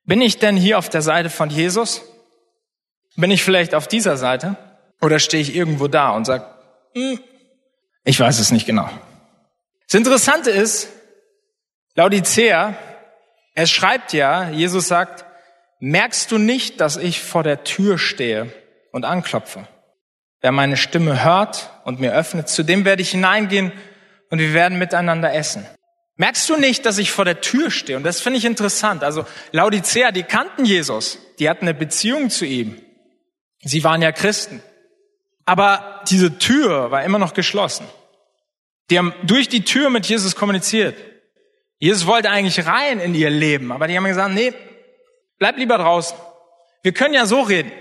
[0.04, 2.02] Bin ich denn hier auf der Seite von Jesus?
[3.16, 4.56] Bin ich vielleicht auf dieser Seite?
[5.02, 6.48] Oder stehe ich irgendwo da und sage,
[6.96, 7.20] hm,
[8.04, 8.90] ich weiß es nicht genau.
[9.86, 10.88] Das Interessante ist,
[11.96, 12.76] Laodicea,
[13.54, 15.26] er schreibt ja, Jesus sagt,
[15.80, 18.52] merkst du nicht, dass ich vor der Tür stehe
[18.92, 19.68] und anklopfe?
[20.42, 23.72] Wer meine Stimme hört und mir öffnet, zu dem werde ich hineingehen
[24.30, 25.66] und wir werden miteinander essen.
[26.16, 27.98] Merkst du nicht, dass ich vor der Tür stehe?
[27.98, 29.04] Und das finde ich interessant.
[29.04, 32.82] Also Laodicea, die kannten Jesus, die hatten eine Beziehung zu ihm.
[33.62, 34.62] Sie waren ja Christen.
[35.46, 37.86] Aber diese Tür war immer noch geschlossen.
[38.90, 40.96] Die haben durch die Tür mit Jesus kommuniziert.
[41.80, 44.54] Jesus wollte eigentlich rein in ihr Leben, aber die haben gesagt, nee,
[45.38, 46.18] bleib lieber draußen.
[46.82, 47.72] Wir können ja so reden.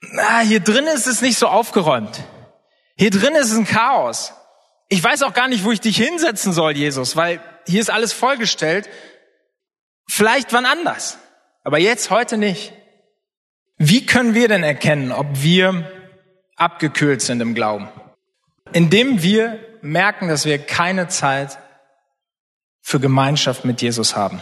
[0.00, 2.22] Na, hier drin ist es nicht so aufgeräumt.
[2.96, 4.32] Hier drin ist es ein Chaos.
[4.88, 8.12] Ich weiß auch gar nicht, wo ich dich hinsetzen soll, Jesus, weil hier ist alles
[8.12, 8.88] vollgestellt.
[10.08, 11.18] Vielleicht wann anders.
[11.64, 12.72] Aber jetzt, heute nicht.
[13.76, 15.90] Wie können wir denn erkennen, ob wir
[16.56, 17.88] abgekühlt sind im Glauben?
[18.72, 21.58] Indem wir merken, dass wir keine Zeit
[22.86, 24.40] für Gemeinschaft mit Jesus haben.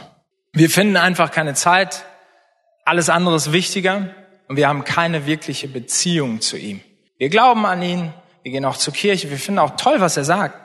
[0.53, 2.05] Wir finden einfach keine Zeit,
[2.85, 4.11] alles andere ist wichtiger
[4.49, 6.83] und wir haben keine wirkliche Beziehung zu ihm.
[7.17, 10.25] Wir glauben an ihn, wir gehen auch zur Kirche, wir finden auch toll, was er
[10.25, 10.61] sagt,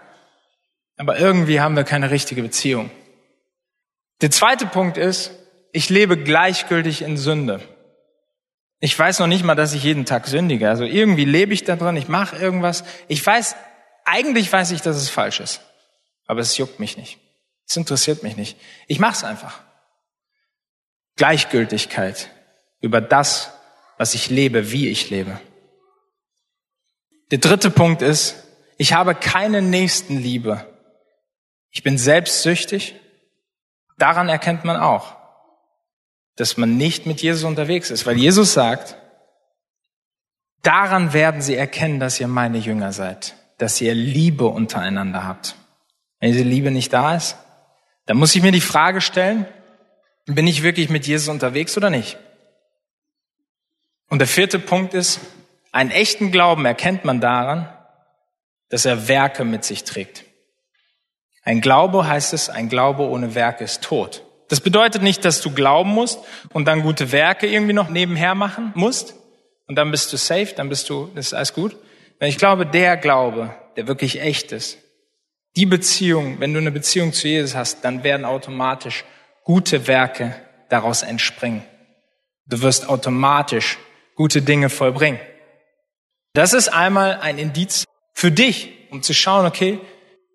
[0.98, 2.92] aber irgendwie haben wir keine richtige Beziehung.
[4.20, 5.32] Der zweite Punkt ist,
[5.72, 7.62] ich lebe gleichgültig in Sünde.
[8.82, 10.68] Ich weiß noch nicht mal, dass ich jeden Tag sündige.
[10.68, 12.84] Also irgendwie lebe ich da drin, ich mache irgendwas.
[13.08, 13.56] Ich weiß,
[14.04, 15.62] eigentlich weiß ich, dass es falsch ist.
[16.28, 17.20] Aber es juckt mich nicht.
[17.70, 18.58] Es interessiert mich nicht.
[18.88, 19.62] Ich mache es einfach.
[21.18, 22.32] Gleichgültigkeit
[22.82, 23.52] über das,
[24.00, 25.40] was ich lebe, wie ich lebe.
[27.30, 28.44] Der dritte Punkt ist,
[28.78, 30.66] ich habe keine Nächstenliebe.
[31.70, 32.96] Ich bin selbstsüchtig.
[34.00, 35.16] Daran erkennt man auch,
[36.38, 38.96] dass man nicht mit Jesus unterwegs ist, weil Jesus sagt,
[40.64, 45.56] daran werden sie erkennen, dass ihr meine Jünger seid, dass ihr Liebe untereinander habt.
[46.20, 47.36] Wenn diese Liebe nicht da ist,
[48.10, 49.46] dann muss ich mir die Frage stellen,
[50.26, 52.18] bin ich wirklich mit Jesus unterwegs oder nicht?
[54.10, 55.20] Und der vierte Punkt ist,
[55.72, 57.72] einen echten Glauben erkennt man daran,
[58.70, 60.24] dass er Werke mit sich trägt.
[61.44, 64.24] Ein Glaube heißt es, ein Glaube ohne Werke ist tot.
[64.48, 66.18] Das bedeutet nicht, dass du glauben musst
[66.52, 69.14] und dann gute Werke irgendwie noch nebenher machen musst
[69.68, 71.78] und dann bist du safe, dann bist du, das ist alles gut.
[72.18, 74.80] Weil ich glaube, der Glaube, der wirklich echt ist,
[75.56, 79.04] die Beziehung, wenn du eine Beziehung zu Jesus hast, dann werden automatisch
[79.44, 80.36] gute Werke
[80.70, 81.64] daraus entspringen.
[82.46, 83.78] Du wirst automatisch
[84.16, 85.20] gute Dinge vollbringen.
[86.34, 89.80] Das ist einmal ein Indiz für dich, um zu schauen, okay,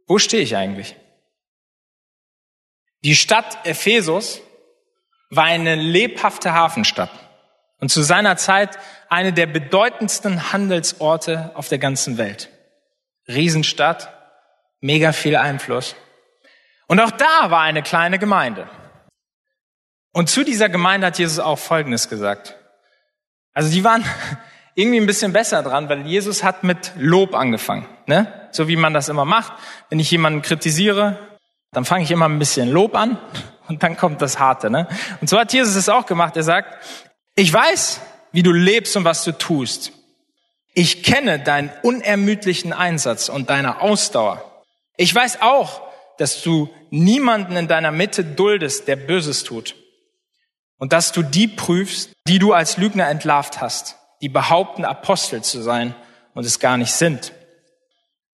[0.07, 0.97] wo stehe ich eigentlich?
[3.05, 4.41] Die Stadt Ephesus
[5.31, 7.11] war eine lebhafte Hafenstadt
[7.79, 12.49] und zu seiner Zeit eine der bedeutendsten Handelsorte auf der ganzen Welt.
[13.29, 14.14] Riesenstadt,
[14.85, 15.97] mega viel Einfluss.
[16.89, 18.69] Und auch da war eine kleine Gemeinde.
[20.13, 22.57] Und zu dieser Gemeinde hat Jesus auch Folgendes gesagt.
[23.55, 24.05] Also die waren
[24.75, 27.87] irgendwie ein bisschen besser dran, weil Jesus hat mit Lob angefangen.
[28.07, 28.31] Ne?
[28.53, 29.55] So wie man das immer macht.
[29.89, 31.19] Wenn ich jemanden kritisiere,
[31.73, 33.17] dann fange ich immer ein bisschen Lob an
[33.69, 34.69] und dann kommt das Harte.
[34.69, 34.87] Ne?
[35.23, 36.37] Und so hat Jesus es auch gemacht.
[36.37, 36.77] Er sagt,
[37.37, 39.93] ich weiß, wie du lebst und was du tust.
[40.75, 44.51] Ich kenne deinen unermüdlichen Einsatz und deine Ausdauer.
[44.97, 45.83] Ich weiß auch,
[46.19, 49.75] dass du niemanden in deiner Mitte duldest, der Böses tut.
[50.79, 55.63] Und dass du die prüfst, die du als Lügner entlarvt hast, die behaupten, Apostel zu
[55.63, 55.95] sein
[56.35, 57.33] und es gar nicht sind.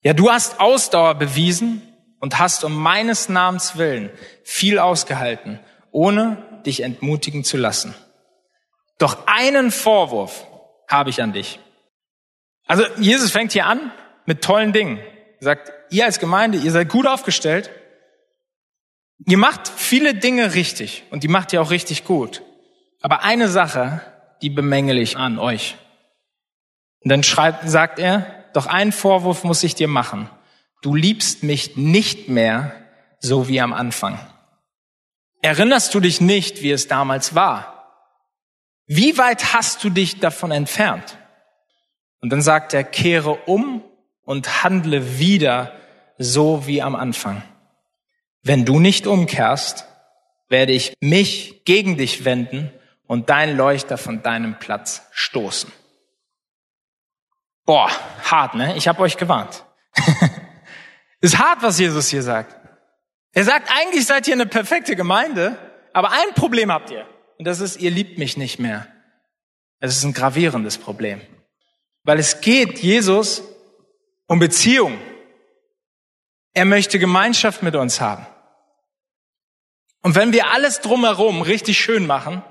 [0.03, 1.83] Ja, du hast Ausdauer bewiesen
[2.21, 4.11] und hast um meines Namens willen
[4.45, 7.95] viel ausgehalten, ohne dich entmutigen zu lassen.
[8.99, 10.47] Doch einen Vorwurf
[10.89, 11.59] habe ich an dich.
[12.67, 13.93] Also Jesus fängt hier an
[14.27, 15.01] mit tollen Dingen.
[15.41, 17.71] Er sagt, ihr als Gemeinde, ihr seid gut aufgestellt.
[19.27, 22.43] Ihr macht viele Dinge richtig und die macht ihr auch richtig gut.
[23.01, 24.01] Aber eine Sache,
[24.43, 25.77] die bemängel ich an euch.
[27.03, 30.29] Und dann schreibt, sagt er, doch einen Vorwurf muss ich dir machen.
[30.83, 32.73] Du liebst mich nicht mehr
[33.19, 34.19] so wie am Anfang.
[35.43, 37.81] Erinnerst du dich nicht, wie es damals war?
[38.87, 41.17] Wie weit hast du dich davon entfernt?
[42.21, 43.83] Und dann sagt er, kehre um
[44.31, 45.73] und handle wieder
[46.17, 47.43] so wie am Anfang.
[48.45, 49.87] Wenn du nicht umkehrst,
[50.49, 52.71] werde ich mich gegen dich wenden
[53.09, 55.73] und dein Leuchter von deinem Platz stoßen.
[57.65, 57.91] Boah,
[58.23, 58.77] hart, ne?
[58.77, 59.65] Ich habe euch gewarnt.
[61.21, 62.55] Ist hart, was Jesus hier sagt.
[63.33, 65.59] Er sagt, eigentlich seid ihr eine perfekte Gemeinde,
[65.93, 67.05] aber ein Problem habt ihr.
[67.37, 68.87] Und das ist, ihr liebt mich nicht mehr.
[69.81, 71.21] Es ist ein gravierendes Problem.
[72.05, 73.43] Weil es geht Jesus
[74.31, 74.97] um Beziehung.
[76.55, 78.25] Er möchte Gemeinschaft mit uns haben.
[80.03, 82.45] Und wenn wir alles drumherum richtig schön machen,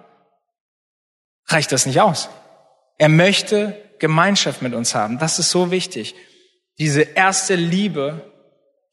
[1.45, 2.27] reicht das nicht aus.
[2.97, 5.19] Er möchte Gemeinschaft mit uns haben.
[5.19, 6.15] Das ist so wichtig.
[6.79, 8.29] Diese erste Liebe,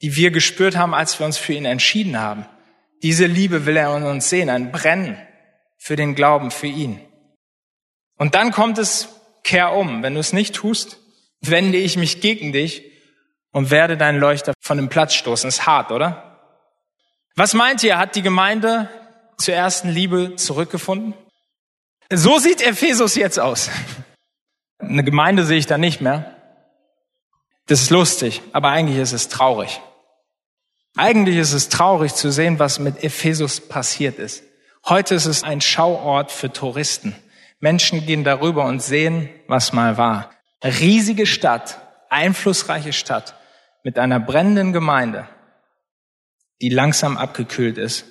[0.00, 2.46] die wir gespürt haben, als wir uns für ihn entschieden haben.
[3.02, 5.20] Diese Liebe will er in uns sehen, ein Brennen
[5.76, 7.00] für den Glauben, für ihn.
[8.16, 9.08] Und dann kommt es,
[9.42, 10.04] kehr um.
[10.04, 11.00] Wenn du es nicht tust,
[11.50, 12.82] wende ich mich gegen dich
[13.52, 15.48] und werde deinen Leuchter von dem Platz stoßen.
[15.48, 16.38] Ist hart, oder?
[17.34, 17.98] Was meint ihr?
[17.98, 18.88] Hat die Gemeinde
[19.38, 21.14] zur ersten Liebe zurückgefunden?
[22.10, 23.70] So sieht Ephesus jetzt aus.
[24.78, 26.36] Eine Gemeinde sehe ich da nicht mehr.
[27.66, 29.80] Das ist lustig, aber eigentlich ist es traurig.
[30.96, 34.44] Eigentlich ist es traurig zu sehen, was mit Ephesus passiert ist.
[34.84, 37.14] Heute ist es ein Schauort für Touristen.
[37.58, 40.30] Menschen gehen darüber und sehen, was mal war.
[40.62, 43.34] Riesige Stadt, einflussreiche Stadt
[43.82, 45.28] mit einer brennenden Gemeinde,
[46.60, 48.04] die langsam abgekühlt ist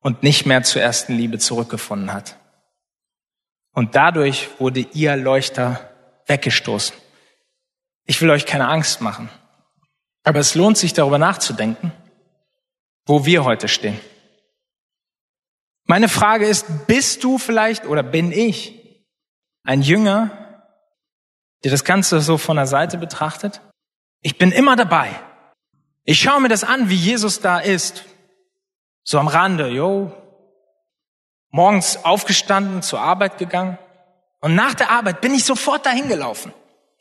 [0.00, 2.36] und nicht mehr zur ersten Liebe zurückgefunden hat.
[3.72, 5.90] Und dadurch wurde ihr Leuchter
[6.26, 6.96] weggestoßen.
[8.06, 9.28] Ich will euch keine Angst machen.
[10.24, 11.92] Aber es lohnt sich darüber nachzudenken,
[13.06, 14.00] wo wir heute stehen.
[15.84, 19.04] Meine Frage ist, bist du vielleicht oder bin ich
[19.64, 20.49] ein Jünger,
[21.64, 23.60] der das Ganze so von der Seite betrachtet?
[24.22, 25.10] Ich bin immer dabei.
[26.04, 28.04] Ich schaue mir das an, wie Jesus da ist.
[29.02, 30.12] So am Rande, jo.
[31.50, 33.78] Morgens aufgestanden, zur Arbeit gegangen.
[34.40, 36.52] Und nach der Arbeit bin ich sofort dahin gelaufen.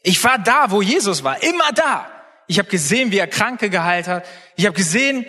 [0.01, 2.09] Ich war da, wo Jesus war, immer da.
[2.47, 4.25] Ich habe gesehen, wie er Kranke geheilt hat.
[4.55, 5.25] Ich habe gesehen,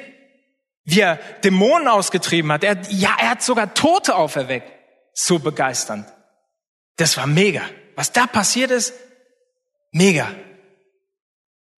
[0.84, 2.64] wie er Dämonen ausgetrieben hat.
[2.64, 4.72] Er, ja, er hat sogar Tote auferweckt.
[5.12, 6.06] So begeisternd.
[6.96, 7.62] Das war mega.
[7.94, 8.94] Was da passiert ist,
[9.92, 10.28] mega.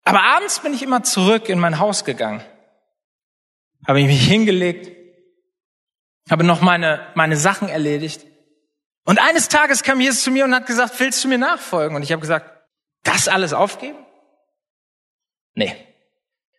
[0.04, 2.42] Aber abends bin ich immer zurück in mein Haus gegangen.
[3.86, 4.90] Habe ich mich hingelegt,
[6.30, 8.26] habe noch meine, meine Sachen erledigt.
[9.04, 11.96] Und eines Tages kam Jesus zu mir und hat gesagt, willst du mir nachfolgen?
[11.96, 12.50] Und ich habe gesagt,
[13.02, 13.98] das alles aufgeben?
[15.54, 15.74] Nee.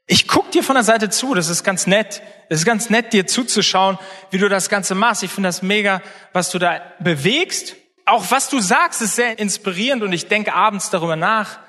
[0.06, 2.22] Ich guck dir von der Seite zu, das ist ganz nett.
[2.50, 3.98] Es ist ganz nett, dir zuzuschauen,
[4.32, 5.24] wie du das Ganze machst.
[5.24, 6.02] Ich finde das mega,
[6.34, 7.78] was du da bewegst.
[8.06, 11.60] Auch was du sagst, ist sehr inspirierend und ich denke abends darüber nach.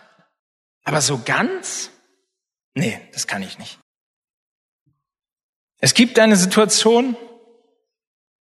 [0.85, 1.91] Aber so ganz?
[2.74, 3.78] Nee, das kann ich nicht.
[5.78, 7.16] Es gibt eine Situation,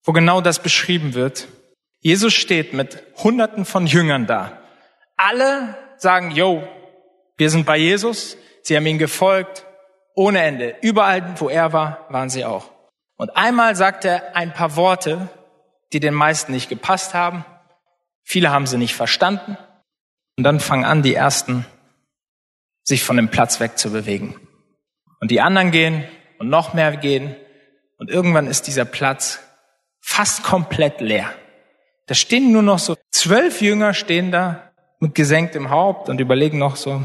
[0.04, 1.48] wo genau das beschrieben wird.
[2.00, 4.62] Jesus steht mit Hunderten von Jüngern da.
[5.18, 6.68] Alle sagen, yo,
[7.38, 9.66] wir sind bei Jesus, sie haben ihm gefolgt,
[10.16, 10.76] ohne Ende.
[10.82, 12.72] Überall, wo er war, waren sie auch.
[13.18, 15.30] Und einmal sagt er ein paar Worte,
[15.94, 17.46] die den meisten nicht gepasst haben.
[18.24, 19.58] Viele haben sie nicht verstanden.
[20.38, 21.66] Und dann fangen an, die ersten
[22.84, 24.36] sich von dem Platz wegzubewegen.
[25.20, 26.04] Und die anderen gehen
[26.40, 27.36] und noch mehr gehen.
[27.98, 29.40] Und irgendwann ist dieser Platz
[30.00, 31.32] fast komplett leer.
[32.08, 36.76] Da stehen nur noch so zwölf Jünger stehen da mit gesenktem Haupt und überlegen noch
[36.76, 37.02] so,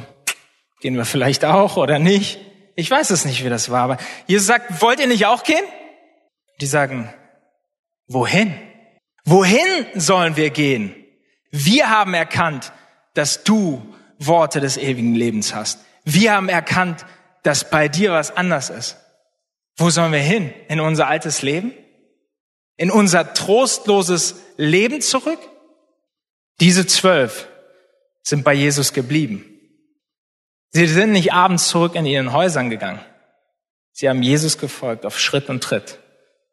[0.81, 2.39] gehen wir vielleicht auch oder nicht?
[2.75, 5.65] Ich weiß es nicht, wie das war, aber Jesus sagt, wollt ihr nicht auch gehen?
[6.61, 7.13] Die sagen,
[8.07, 8.55] wohin?
[9.25, 10.95] Wohin sollen wir gehen?
[11.51, 12.73] Wir haben erkannt,
[13.15, 15.81] dass du Worte des ewigen Lebens hast.
[16.05, 17.05] Wir haben erkannt,
[17.43, 18.97] dass bei dir was anders ist.
[19.77, 20.53] Wo sollen wir hin?
[20.69, 21.73] In unser altes Leben?
[22.77, 25.39] In unser trostloses Leben zurück?
[26.61, 27.49] Diese zwölf
[28.23, 29.45] sind bei Jesus geblieben.
[30.71, 33.01] Sie sind nicht abends zurück in ihren Häusern gegangen.
[33.93, 35.99] Sie haben Jesus gefolgt auf Schritt und Tritt,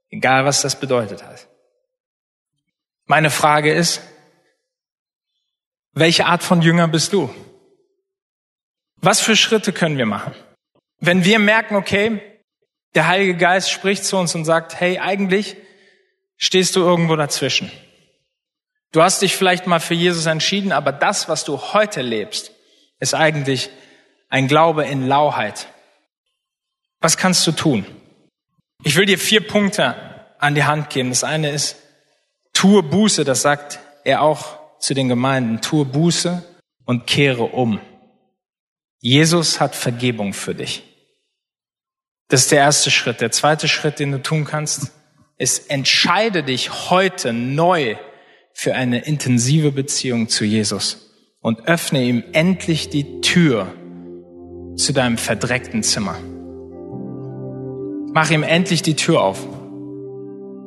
[0.09, 1.47] egal was das bedeutet hat.
[3.05, 4.01] Meine Frage ist,
[5.93, 7.33] welche Art von Jünger bist du?
[8.97, 10.33] Was für Schritte können wir machen?
[10.99, 12.21] Wenn wir merken, okay,
[12.95, 15.55] Der Heilige Geist spricht zu uns und sagt, hey, eigentlich
[16.37, 17.71] stehst du irgendwo dazwischen.
[18.91, 22.51] Du hast dich vielleicht mal für Jesus entschieden, aber das, was du heute lebst,
[22.99, 23.71] ist eigentlich
[24.29, 25.67] ein Glaube in Lauheit.
[26.99, 27.85] Was kannst du tun?
[28.83, 29.95] Ich will dir vier Punkte
[30.37, 31.09] an die Hand geben.
[31.09, 31.77] Das eine ist,
[32.53, 36.43] tue Buße, das sagt er auch zu den Gemeinden, tue Buße
[36.83, 37.79] und kehre um.
[38.99, 40.83] Jesus hat Vergebung für dich.
[42.27, 43.21] Das ist der erste Schritt.
[43.21, 44.91] Der zweite Schritt, den du tun kannst,
[45.37, 47.95] ist, entscheide dich heute neu
[48.53, 51.09] für eine intensive Beziehung zu Jesus
[51.39, 53.73] und öffne ihm endlich die Tür
[54.75, 56.17] zu deinem verdreckten Zimmer.
[58.13, 59.47] Mach ihm endlich die Tür auf.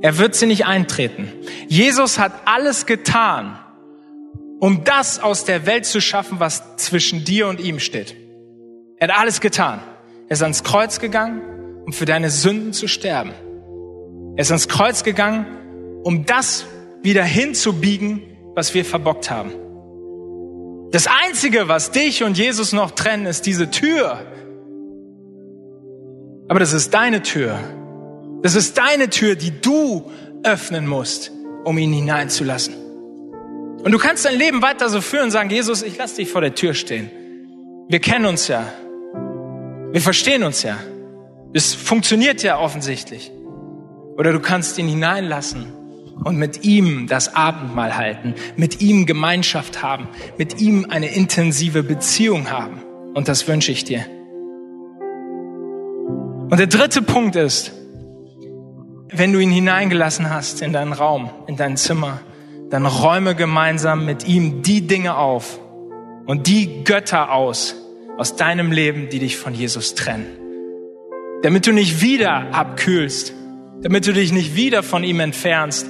[0.01, 1.31] Er wird sie nicht eintreten.
[1.69, 3.59] Jesus hat alles getan,
[4.61, 8.17] um das aus der Welt zu schaffen, was zwischen dir und ihm steht.
[8.99, 9.81] Er hat alles getan.
[10.29, 11.43] Er ist ans Kreuz gegangen,
[11.85, 13.33] um für deine Sünden zu sterben.
[14.37, 15.47] Er ist ans Kreuz gegangen,
[16.03, 16.67] um das
[17.03, 18.23] wieder hinzubiegen,
[18.55, 19.53] was wir verbockt haben.
[20.91, 24.19] Das Einzige, was dich und Jesus noch trennen, ist diese Tür.
[26.49, 27.59] Aber das ist deine Tür.
[28.43, 30.11] Das ist deine Tür, die du
[30.43, 31.33] öffnen musst,
[31.65, 32.86] um ihn hineinzulassen.
[33.87, 36.41] Und du kannst dein Leben weiter so führen und sagen, Jesus, ich lass dich vor
[36.41, 37.09] der Tür stehen.
[37.89, 38.65] Wir kennen uns ja.
[39.93, 40.77] Wir verstehen uns ja.
[41.53, 43.31] Es funktioniert ja offensichtlich.
[44.19, 45.73] Oder du kannst ihn hineinlassen
[46.25, 52.51] und mit ihm das Abendmahl halten, mit ihm Gemeinschaft haben, mit ihm eine intensive Beziehung
[52.51, 52.83] haben.
[53.15, 54.05] Und das wünsche ich dir.
[56.51, 57.71] Und der dritte Punkt ist,
[59.13, 62.21] wenn du ihn hineingelassen hast in deinen Raum, in dein Zimmer,
[62.71, 65.59] dann räume gemeinsam mit ihm die Dinge auf
[66.27, 67.77] und die Götter aus
[68.17, 70.27] aus deinem Leben, die dich von Jesus trennen.
[71.43, 73.35] Damit du nicht wieder abkühlst,
[73.83, 75.87] damit du dich nicht wieder von ihm entfernst,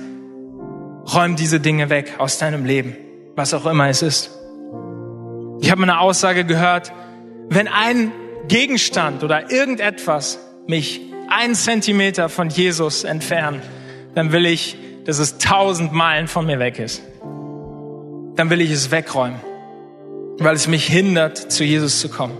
[1.14, 2.96] räum diese Dinge weg aus deinem Leben,
[3.36, 4.30] was auch immer es ist.
[5.60, 6.92] Ich habe eine Aussage gehört,
[7.48, 8.10] wenn ein
[8.48, 13.62] Gegenstand oder irgendetwas mich einen Zentimeter von Jesus entfernt,
[14.14, 14.76] dann will ich,
[15.06, 17.00] dass es tausend Meilen von mir weg ist.
[18.34, 19.40] Dann will ich es wegräumen,
[20.38, 22.36] weil es mich hindert, zu Jesus zu kommen.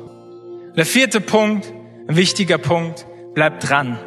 [0.77, 1.73] Der vierte Punkt,
[2.09, 3.99] ein wichtiger Punkt, bleib dran.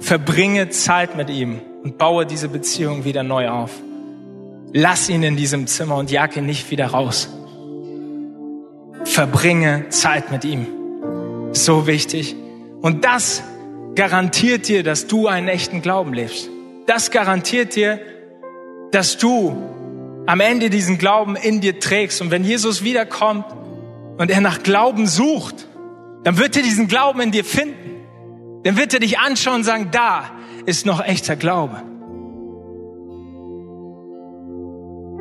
[0.00, 3.70] Verbringe Zeit mit ihm und baue diese Beziehung wieder neu auf.
[4.72, 7.28] Lass ihn in diesem Zimmer und jag ihn nicht wieder raus.
[9.04, 10.66] Verbringe Zeit mit ihm.
[11.52, 12.36] So wichtig.
[12.82, 13.42] Und das
[13.94, 16.50] garantiert dir, dass du einen echten Glauben lebst.
[16.88, 18.00] Das garantiert dir,
[18.92, 19.54] dass du
[20.26, 22.22] am Ende diesen Glauben in dir trägst.
[22.22, 23.44] Und wenn Jesus wiederkommt
[24.16, 25.68] und er nach Glauben sucht,
[26.24, 28.62] dann wird er diesen Glauben in dir finden.
[28.64, 30.30] Dann wird er dich anschauen und sagen, da
[30.64, 31.82] ist noch echter Glaube.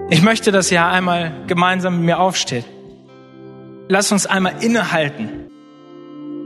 [0.10, 2.66] Ich möchte, dass ihr einmal gemeinsam mit mir aufsteht.
[3.90, 5.48] Lass uns einmal innehalten.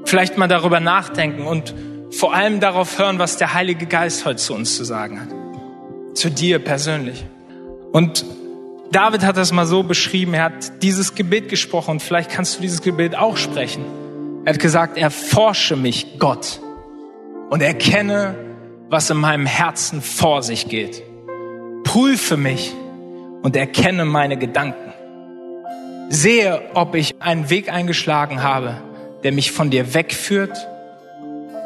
[0.03, 1.75] Vielleicht mal darüber nachdenken und
[2.11, 5.29] vor allem darauf hören, was der Heilige Geist heute zu uns zu sagen hat.
[6.15, 7.25] Zu dir persönlich.
[7.91, 8.25] Und
[8.91, 12.61] David hat das mal so beschrieben, er hat dieses Gebet gesprochen und vielleicht kannst du
[12.61, 13.85] dieses Gebet auch sprechen.
[14.43, 16.59] Er hat gesagt, erforsche mich, Gott,
[17.49, 18.35] und erkenne,
[18.89, 21.03] was in meinem Herzen vor sich geht.
[21.85, 22.73] Prüfe mich
[23.41, 24.93] und erkenne meine Gedanken.
[26.09, 28.81] Sehe, ob ich einen Weg eingeschlagen habe,
[29.23, 30.67] der mich von dir wegführt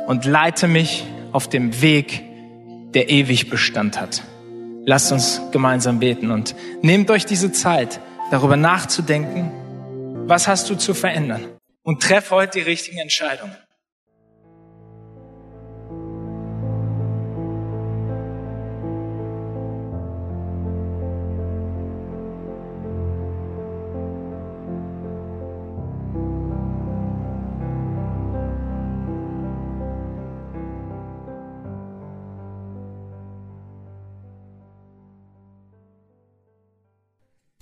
[0.07, 2.23] und leite mich auf dem Weg,
[2.93, 4.23] der ewig Bestand hat.
[4.85, 7.99] Lasst uns gemeinsam beten und nehmt euch diese Zeit,
[8.31, 9.51] darüber nachzudenken,
[10.27, 11.45] was hast du zu verändern
[11.83, 13.55] und treff heute die richtigen Entscheidungen.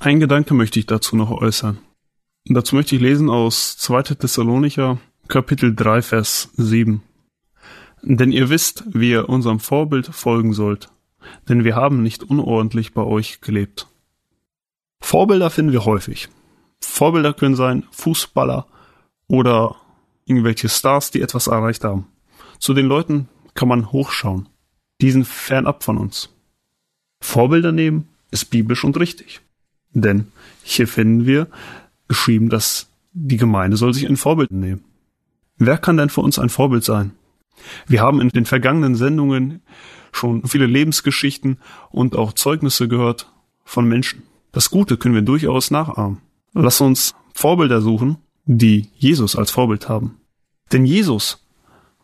[0.04, 1.78] Ein Gedanke möchte ich dazu noch äußern.
[2.50, 4.04] Und dazu möchte ich lesen aus 2.
[4.16, 5.00] Thessalonicher,
[5.30, 7.02] Kapitel 3, Vers 7.
[8.02, 10.90] Denn ihr wisst, wie ihr unserem Vorbild folgen sollt,
[11.48, 13.88] denn wir haben nicht unordentlich bei euch gelebt.
[15.00, 16.28] Vorbilder finden wir häufig.
[16.82, 18.68] Vorbilder können sein Fußballer
[19.28, 19.78] oder
[20.26, 22.08] irgendwelche Stars, die etwas erreicht haben.
[22.60, 24.50] Zu den Leuten kann man hochschauen.
[25.00, 26.28] Die sind fernab von uns.
[27.22, 29.40] Vorbilder nehmen ist biblisch und richtig.
[29.94, 30.28] Denn
[30.64, 31.48] hier finden wir
[32.08, 34.84] geschrieben, dass die Gemeinde soll sich ein Vorbild nehmen.
[35.58, 37.12] Wer kann denn für uns ein Vorbild sein?
[37.88, 39.62] Wir haben in den vergangenen Sendungen
[40.12, 41.58] schon viele Lebensgeschichten
[41.92, 43.32] und auch Zeugnisse gehört
[43.64, 44.24] von Menschen.
[44.52, 46.20] Das Gute können wir durchaus nachahmen.
[46.54, 50.20] Lass uns Vorbilder suchen, die Jesus als Vorbild haben.
[50.72, 51.46] Denn Jesus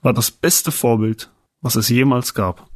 [0.01, 1.31] war das beste Vorbild,
[1.61, 2.69] was es jemals gab.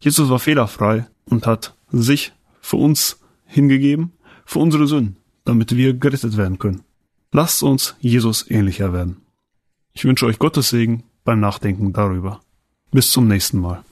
[0.00, 4.12] Jesus war fehlerfrei und hat sich für uns hingegeben,
[4.48, 6.80] für unsere Sünden, damit wir gerettet werden können.
[7.32, 9.18] Lasst uns Jesus ähnlicher werden.
[9.92, 12.40] Ich wünsche euch Gottes Segen beim Nachdenken darüber.
[12.90, 13.84] Bis zum nächsten Mal.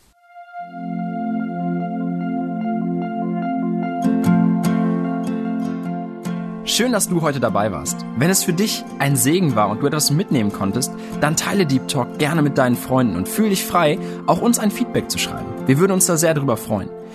[6.65, 8.07] Schön, dass du heute dabei warst.
[8.17, 10.91] Wenn es für dich ein Segen war und du etwas mitnehmen konntest,
[11.21, 14.71] dann teile Deep Talk gerne mit deinen Freunden und fühle dich frei, auch uns ein
[14.71, 15.53] Feedback zu schreiben.
[15.67, 16.89] Wir würden uns da sehr darüber freuen.